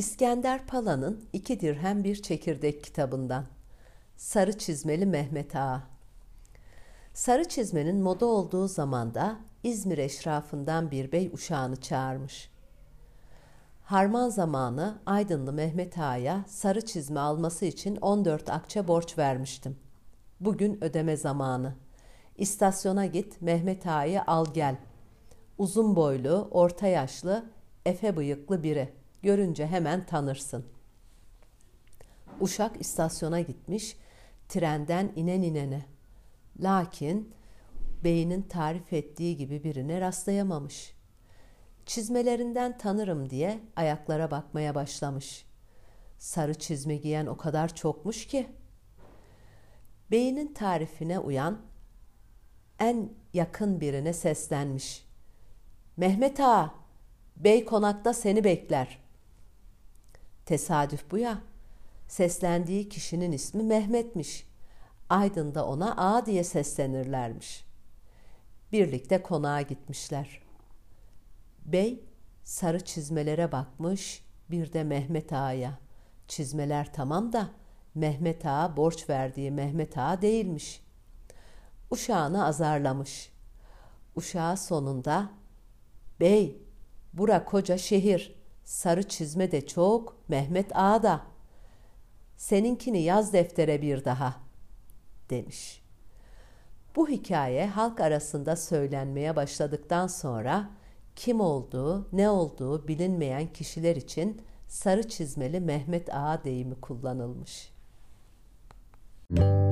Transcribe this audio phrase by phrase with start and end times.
[0.00, 3.46] İskender Pala'nın iki dirhem bir çekirdek kitabından.
[4.16, 5.82] Sarı çizmeli Mehmet Ağa.
[7.14, 12.50] Sarı çizmenin moda olduğu zamanda İzmir eşrafından bir bey uşağını çağırmış.
[13.82, 19.76] Harman zamanı Aydınlı Mehmet Ağa'ya sarı çizme alması için 14 akçe borç vermiştim.
[20.40, 21.74] Bugün ödeme zamanı.
[22.36, 24.76] İstasyona git Mehmet Ağa'yı al gel.
[25.58, 27.44] Uzun boylu, orta yaşlı,
[27.86, 28.99] efe bıyıklı biri.
[29.22, 30.66] Görünce hemen tanırsın.
[32.40, 33.96] Uşak istasyona gitmiş,
[34.48, 35.86] trenden inen inene.
[36.60, 37.34] Lakin
[38.04, 40.94] beynin tarif ettiği gibi birine rastlayamamış.
[41.86, 45.46] Çizmelerinden tanırım diye ayaklara bakmaya başlamış.
[46.18, 48.46] Sarı çizme giyen o kadar çokmuş ki.
[50.10, 51.60] Beynin tarifine uyan
[52.78, 55.06] en yakın birine seslenmiş.
[55.96, 56.74] Mehmet ağa,
[57.36, 58.98] bey konakta seni bekler.
[60.50, 61.38] Tesadüf bu ya.
[62.08, 64.46] Seslendiği kişinin ismi Mehmet'miş.
[65.08, 67.64] Aydın'da ona ağa diye seslenirlermiş.
[68.72, 70.42] Birlikte konağa gitmişler.
[71.64, 72.04] Bey
[72.44, 75.78] sarı çizmelere bakmış, bir de Mehmet Ağa'ya.
[76.28, 77.48] Çizmeler tamam da
[77.94, 80.82] Mehmet Ağa borç verdiği Mehmet Ağa değilmiş.
[81.90, 83.32] Uşağını azarlamış.
[84.16, 85.30] Uşağı sonunda
[86.20, 86.62] Bey,
[87.12, 88.39] bura koca şehir.
[88.70, 91.20] Sarı çizme de çok, Mehmet Ağa da.
[92.36, 94.34] Seninkini yaz deftere bir daha,
[95.30, 95.82] demiş.
[96.96, 100.70] Bu hikaye halk arasında söylenmeye başladıktan sonra
[101.16, 107.72] kim olduğu, ne olduğu bilinmeyen kişiler için sarı çizmeli Mehmet Ağa deyimi kullanılmış.
[109.30, 109.69] Müzik